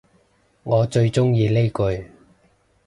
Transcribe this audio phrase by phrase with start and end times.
[0.63, 2.09] 我最鍾意呢句